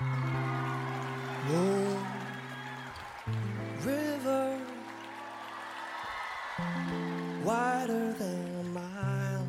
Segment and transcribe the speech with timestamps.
[0.00, 1.98] Moon
[3.84, 4.58] River
[7.44, 9.46] wider than a mile.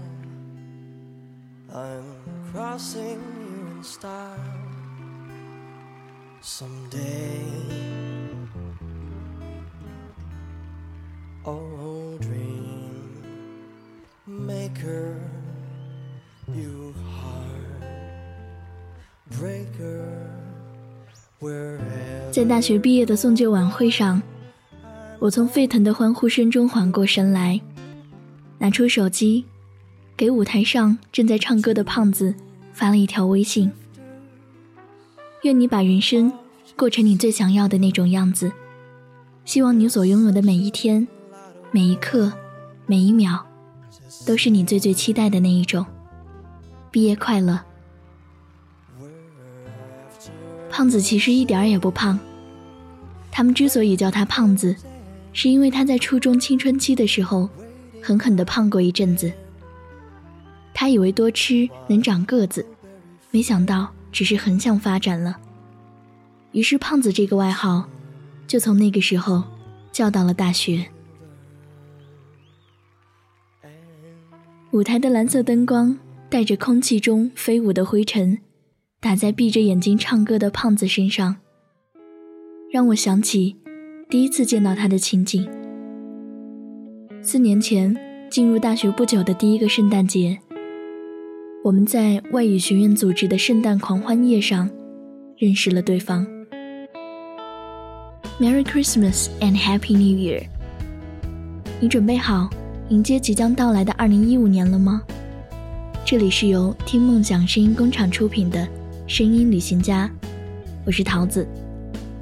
[1.73, 2.03] I'm
[2.51, 4.37] crossing you in style
[6.41, 7.45] someday.
[11.45, 13.23] Oh, dream
[14.27, 15.15] maker,
[16.53, 16.93] you
[19.29, 19.61] heartbreaker.
[19.81, 20.20] Wherever
[22.31, 24.21] 在大学毕业的送旧晚会上，
[25.17, 27.59] 我从沸腾的欢呼声中缓过神来，
[28.59, 29.45] 拿出手机，
[30.15, 32.35] 给舞台上正在唱歌的胖子
[32.73, 33.71] 发了一条微信
[35.41, 36.31] ：“愿你把人生
[36.75, 38.51] 过成你最想要的那种样子，
[39.43, 41.07] 希望你所拥有的每一天、
[41.71, 42.31] 每一刻、
[42.85, 43.43] 每一秒，
[44.27, 45.83] 都是你最最期待的那一种。
[46.91, 47.59] 毕业快乐！”
[50.71, 52.17] 胖子其实一点也不胖，
[53.29, 54.75] 他们之所以叫他胖子，
[55.33, 57.49] 是因为他在初中青春期的时候，
[58.01, 59.31] 狠狠地胖过一阵子。
[60.73, 62.65] 他以为多吃能长个子，
[63.29, 65.37] 没想到只是横向发展了。
[66.53, 67.85] 于是“胖子”这个外号，
[68.47, 69.43] 就从那个时候
[69.91, 70.87] 叫到了大学。
[74.71, 75.97] 舞台的蓝色灯光
[76.29, 78.39] 带着空气中飞舞的灰尘。
[79.01, 81.37] 打在闭着眼睛唱歌的胖子身上，
[82.71, 83.55] 让我想起
[84.07, 85.49] 第一次见到他的情景。
[87.23, 87.97] 四年前
[88.29, 90.37] 进入大学不久的第一个圣诞节，
[91.63, 94.69] 我们在外语学院组织的圣诞狂欢夜上
[95.35, 96.27] 认识了对方。
[98.39, 100.43] Merry Christmas and Happy New Year！
[101.79, 102.47] 你准备好
[102.89, 105.01] 迎接即将到来的二零一五年了吗？
[106.05, 108.67] 这里是由听梦想声音工厂出品的。
[109.11, 110.09] 声音旅行家，
[110.85, 111.45] 我是桃子，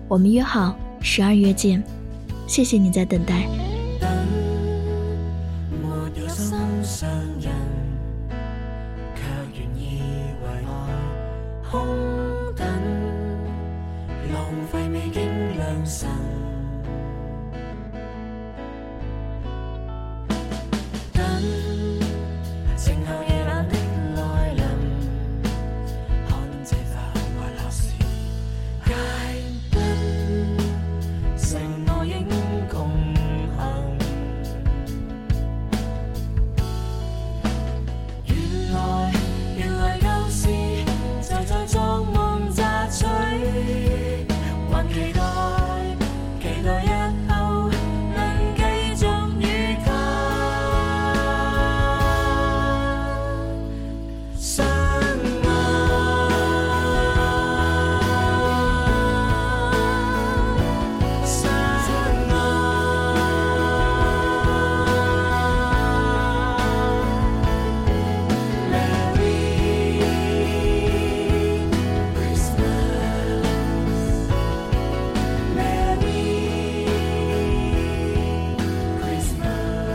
[0.07, 1.83] 我们约好十二月见，
[2.47, 3.47] 谢谢你在等待。
[3.99, 4.09] 等，
[5.69, 5.87] 没
[6.19, 7.07] 有心上
[7.39, 7.53] 人，
[9.13, 9.21] 却
[9.53, 10.01] 愿意
[10.41, 10.89] 为我
[11.69, 11.85] 空
[12.55, 12.65] 等，
[14.33, 15.21] 浪费美景
[15.59, 16.09] 良辰。
[21.13, 21.68] 等。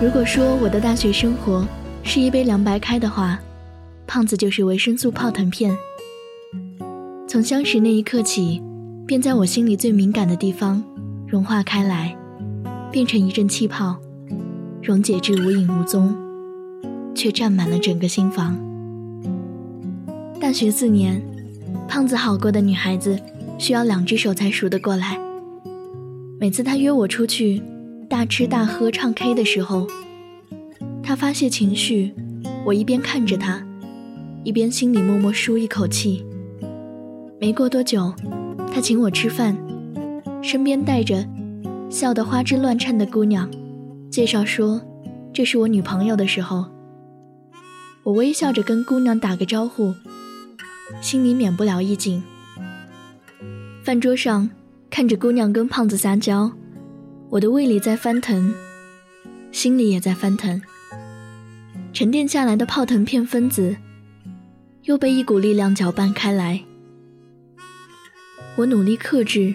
[0.05, 1.67] 如果说我的大学生活
[2.03, 3.41] 是一杯凉白开的话，
[4.07, 5.75] 胖子就是维生素泡腾片。
[7.27, 8.61] 从相识那一刻起，
[9.07, 10.85] 便在我心里最敏感的地方
[11.27, 12.15] 融化开来，
[12.93, 13.97] 变成一阵气泡，
[14.83, 16.15] 溶解至无影无踪，
[17.15, 18.59] 却占满了整个心房。
[20.39, 21.23] 大学四年，
[21.89, 23.19] 胖子好过的女孩子
[23.57, 25.19] 需要两只手才数得过来。
[26.39, 27.63] 每次他约我出去。
[28.15, 29.89] 大吃大喝唱 K 的时候，
[31.03, 32.15] 他发泄情绪，
[32.65, 33.61] 我一边看着他，
[34.45, 36.25] 一边心里默默舒一口气。
[37.41, 38.15] 没过多久，
[38.73, 39.59] 他请我吃饭，
[40.41, 41.27] 身边带着
[41.91, 43.51] 笑得花枝乱颤的姑娘，
[44.09, 44.81] 介绍说
[45.33, 46.67] 这是我女朋友的时候，
[48.05, 49.93] 我微笑着跟姑娘打个招呼，
[51.01, 52.23] 心里免不了一紧。
[53.83, 54.49] 饭桌上
[54.89, 56.53] 看着姑娘跟胖子撒娇。
[57.35, 58.55] 我的胃里在翻腾，
[59.51, 60.63] 心里也在翻腾。
[61.93, 63.77] 沉淀下来的泡腾片分子，
[64.85, 66.63] 又被一股力量搅拌开来。
[68.55, 69.53] 我努力克制，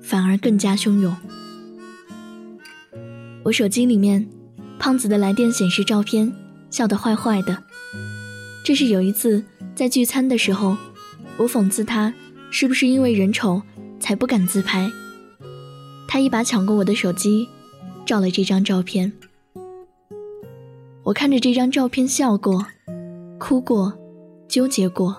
[0.00, 1.16] 反而更加汹涌。
[3.42, 4.24] 我手机里面，
[4.78, 6.32] 胖子的来电显示照片，
[6.70, 7.64] 笑得坏坏的。
[8.62, 9.42] 这是有一次
[9.74, 10.76] 在聚餐的时候，
[11.36, 12.14] 我讽刺他
[12.52, 13.60] 是不是因为人丑
[13.98, 14.88] 才不敢自拍。
[16.08, 17.48] 他一把抢过我的手机，
[18.04, 19.12] 照了这张照片。
[21.02, 22.66] 我看着这张照片，笑过，
[23.38, 23.92] 哭过，
[24.48, 25.16] 纠结过，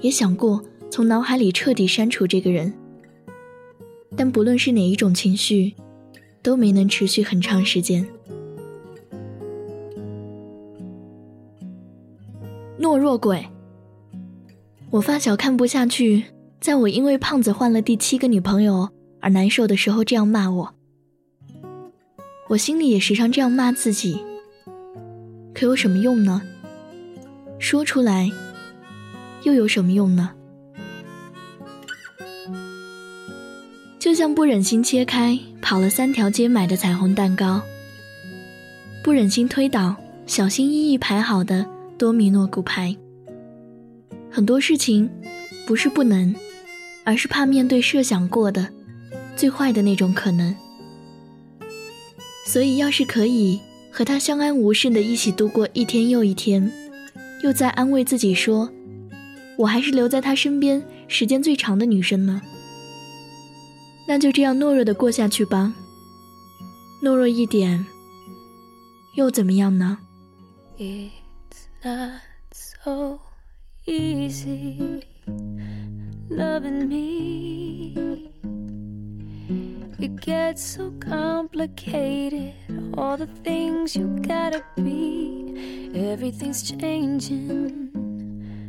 [0.00, 2.72] 也想过从脑海里彻底删除这个人。
[4.16, 5.74] 但不论是哪一种情绪，
[6.42, 8.06] 都没能持续很长时间。
[12.78, 13.46] 懦弱鬼，
[14.90, 16.24] 我发小看不下去，
[16.60, 18.90] 在我因为胖子换了第七个女朋友
[19.26, 20.74] 而难受的时候这样骂我。
[22.46, 24.20] 我心里也时常这样骂自己，
[25.52, 26.40] 可有什么用呢？
[27.58, 28.30] 说出来，
[29.42, 30.30] 又有什么用呢？
[33.98, 37.60] 就像不忍心切开跑了三条街买的彩虹蛋糕，
[39.02, 41.66] 不忍心推倒小心翼翼排好的
[41.98, 42.96] 多米诺骨牌。
[44.30, 45.10] 很多事情，
[45.66, 46.32] 不是不能，
[47.02, 48.68] 而是怕面对设想过的
[49.36, 50.54] 最坏的那种可能。
[52.46, 53.60] 所以，要是可以
[53.92, 56.72] 和他相安无事的一起度过一天又一天。
[57.42, 58.70] 又在安慰自己说
[59.58, 62.40] ：“我还是留在他身边时间最长的女生呢。”
[64.08, 65.74] 那就这样懦弱的过下去吧。
[67.02, 67.84] 懦弱一点，
[69.16, 69.98] 又怎么样呢
[70.78, 72.22] ？It's not
[72.52, 73.18] so
[73.84, 75.02] easy
[76.30, 78.30] loving me.
[79.98, 82.52] It gets so complicated,
[82.98, 85.90] all the things you gotta be.
[85.94, 87.88] Everything's changing,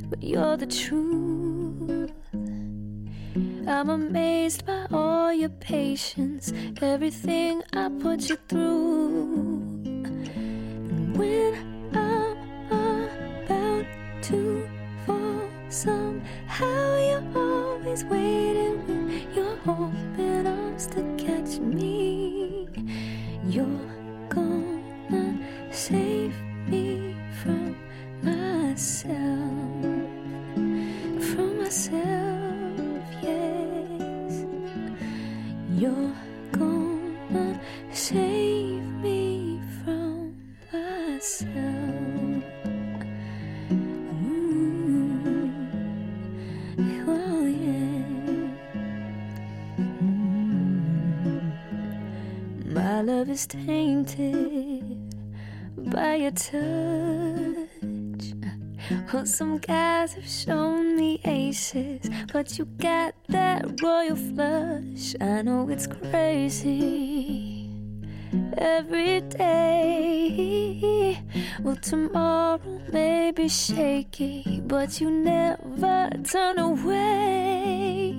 [0.09, 2.13] but you're the truth.
[3.67, 9.56] I'm amazed by all your patience, everything I put you through.
[38.57, 40.35] Save me from
[40.73, 42.43] myself.
[44.23, 45.51] Ooh,
[47.07, 48.03] oh yeah.
[49.79, 50.31] Mm.
[52.73, 54.83] My love is tainted
[55.77, 56.57] by your touch.
[59.13, 65.15] Well, some guys have shown me aces, but you got that royal flush.
[65.21, 67.46] I know it's crazy
[68.57, 70.57] every day.
[71.61, 72.59] Well, tomorrow
[72.91, 78.17] may be shaky, but you never turn away.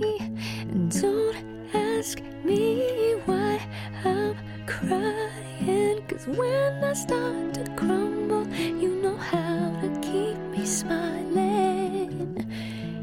[0.71, 1.37] And don't
[1.75, 3.61] ask me why
[4.05, 4.37] I'm
[4.67, 12.47] crying, cause when I start to crumble, you know how to keep me smiling.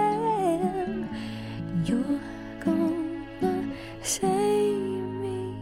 [1.85, 2.19] You're
[2.63, 3.63] gonna
[4.01, 4.77] save
[5.21, 5.53] me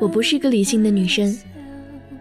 [0.00, 1.36] 我不是个理性的女生，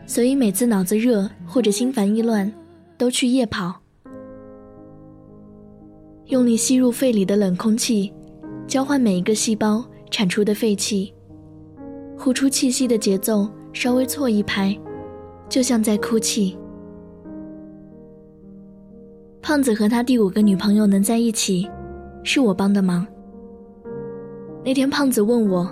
[0.06, 2.52] 所以每次脑子热或者心烦意乱，
[2.98, 3.82] 都去夜跑，
[6.26, 8.12] 用力吸入肺里的冷空气，
[8.68, 11.14] 交换每一个细胞产出的废气，
[12.18, 14.78] 呼出气息的节奏稍微错一拍，
[15.48, 16.58] 就像在哭泣。
[19.48, 21.66] 胖子和他第五个女朋友能在一起，
[22.22, 23.08] 是我帮的忙。
[24.62, 25.72] 那天胖子问我，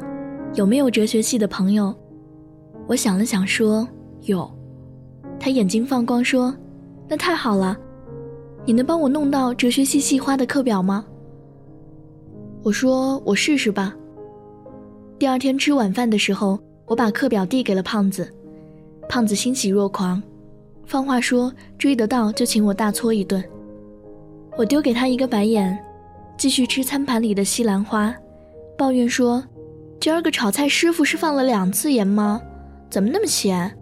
[0.54, 1.94] 有没有哲学系的朋友，
[2.88, 3.86] 我想了想说
[4.22, 4.50] 有。
[5.38, 6.56] 他眼睛放光说，
[7.10, 7.78] 那太好了，
[8.64, 11.06] 你能帮我弄到哲学系系花的课表吗？
[12.64, 13.94] 我说我试试吧。
[15.20, 18.34] 第二天吃晚饭的时候，我把课表递给了胖子，
[19.10, 20.24] 胖子欣喜若狂，
[20.86, 23.44] 放话说追得到就请我大搓一顿。
[24.58, 25.78] 我丢给他一个白眼，
[26.38, 28.16] 继续吃餐盘里的西兰花，
[28.78, 29.44] 抱怨说
[30.00, 32.42] ：“今儿个炒菜师傅是放了两次盐吗？
[32.90, 33.78] 怎么那么咸？”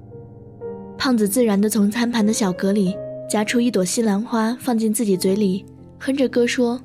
[0.97, 2.95] 胖子自然地从餐盘的小格里
[3.29, 5.63] 夹出一朵西兰花，放进自己嘴里，
[5.99, 6.81] 哼着歌说：“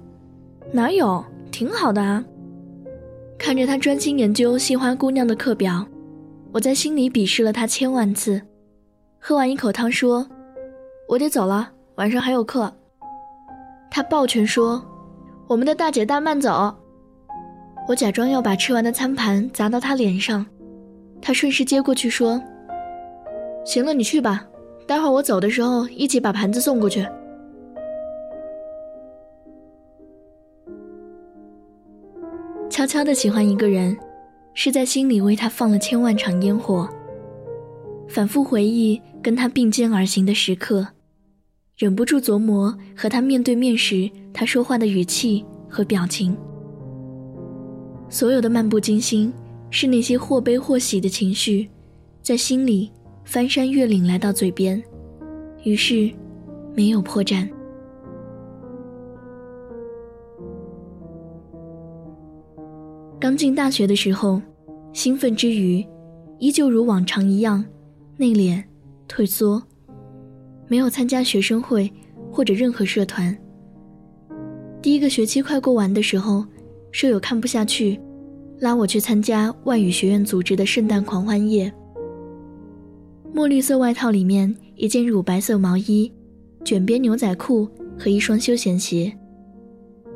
[0.70, 2.22] 哪有，挺好的啊。”
[3.38, 5.86] 看着他专心研究西花姑娘的课表，
[6.52, 8.42] 我在心里鄙视了他千万次。
[9.18, 10.28] 喝完一口汤说
[11.08, 12.70] ：“我得走了，晚上还有课。”
[13.98, 14.80] 他抱拳说
[15.48, 16.72] ：“我们的大姐大慢走。”
[17.88, 20.46] 我假装要把吃完的餐盘砸到他脸上，
[21.20, 22.40] 他顺势接过去说
[23.66, 24.46] ：“行了，你去吧，
[24.86, 27.04] 待会儿我走的时候一起把盘子送过去。”
[32.70, 33.98] 悄悄的喜欢一个人，
[34.54, 36.88] 是在心里为他放了千万场烟火。
[38.08, 40.86] 反复回忆跟他并肩而行的时刻，
[41.78, 46.36] 忍不住琢磨和他面对面时他说话的语气和表情。
[48.10, 49.32] 所有的漫不经心，
[49.70, 51.70] 是那些或悲或喜的情绪，
[52.20, 52.90] 在心里
[53.24, 54.82] 翻山越岭来到嘴边，
[55.62, 56.10] 于是
[56.74, 57.48] 没有破绽。
[63.20, 64.42] 刚进大学的时候，
[64.92, 65.86] 兴奋之余，
[66.40, 67.64] 依旧如往常一样，
[68.16, 68.60] 内敛、
[69.06, 69.62] 退缩，
[70.68, 71.90] 没有参加学生会
[72.30, 73.36] 或者任何社团。
[74.80, 76.44] 第一个学期快过完的时候，
[76.92, 77.98] 舍友看不下去，
[78.60, 81.72] 拉我去参加外语学院组织的圣诞狂欢夜。
[83.32, 86.12] 墨绿色外套里面一件乳白色毛衣，
[86.64, 89.12] 卷边牛仔裤和一双休闲鞋。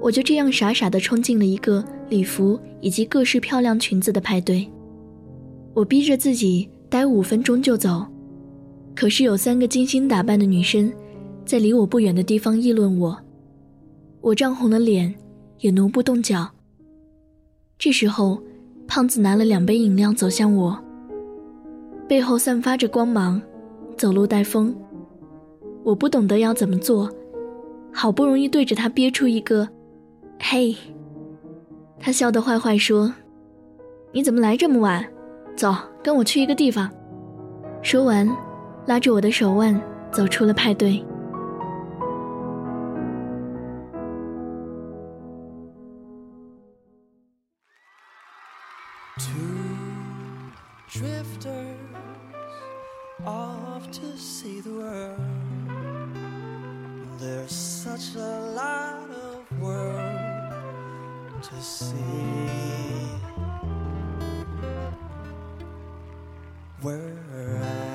[0.01, 4.69] 我就这样傻傻地冲进了一个礼服以及各式漂亮裙子的派对。
[5.75, 8.05] 我逼着自己待五分钟就走，
[8.95, 10.93] 可是有三个精心打扮的女生，
[11.45, 13.19] 在离我不远的地方议论我。
[14.21, 15.13] 我涨红了脸，
[15.59, 16.49] 也挪不动脚。
[17.79, 18.41] 这时候，
[18.87, 20.79] 胖子拿了两杯饮料走向我，
[22.07, 23.41] 背后散发着光芒，
[23.97, 24.75] 走路带风。
[25.83, 27.11] 我不懂得要怎么做，
[27.93, 29.69] 好不容易对着他憋出一个。
[30.39, 30.77] 嘿，
[31.99, 33.13] 他笑得坏坏说
[34.13, 35.05] ：“你怎么来这么晚？
[35.57, 36.89] 走，跟我去一个地方。”
[37.83, 38.29] 说完，
[38.87, 41.05] 拉着我的手腕走出了派对。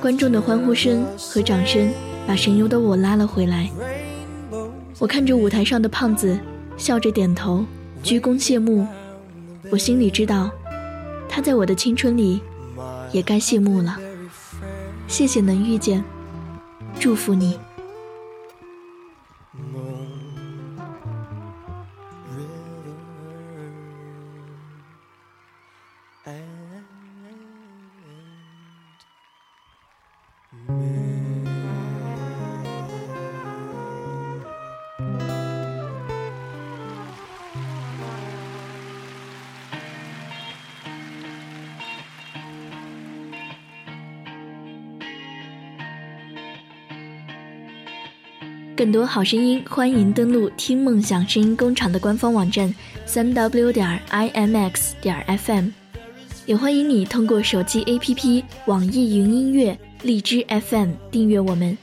[0.07, 1.91] 观众的欢呼声和掌声
[2.25, 3.69] 把神游的我拉了回来。
[4.99, 6.39] 我看着舞台上的胖子，
[6.77, 7.65] 笑着点头，
[8.01, 8.87] 鞠躬谢幕。
[9.69, 10.49] 我心里知道，
[11.27, 12.39] 他在我的青春里
[13.11, 13.99] 也该谢幕了。
[15.09, 16.01] 谢谢能遇见，
[16.97, 17.59] 祝福你。
[48.77, 52.71] 更多好声音，欢迎登录听梦想声音工厂的官方网站
[53.07, 55.69] 三 w 点 i m x 点 f m，
[56.45, 61.75] 也欢迎你通过手机 A P P、网易云音乐、荔枝 F M 订阅我们。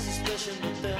[0.00, 0.99] suspicion that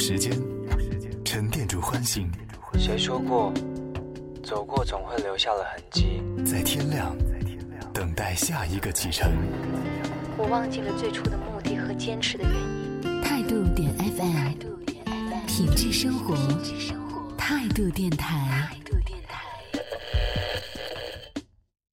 [0.00, 0.32] 时间
[1.24, 2.32] 沉淀住欢欣。
[2.78, 3.52] 谁说过，
[4.42, 6.22] 走过总会留下了痕迹？
[6.42, 7.14] 在天亮，
[7.92, 9.30] 等待下一个启程。
[10.38, 13.20] 我忘记了最初的目的和坚持的原因。
[13.20, 14.54] 态度点 FM，
[15.46, 16.34] 品质生活，
[17.36, 18.70] 态度电台。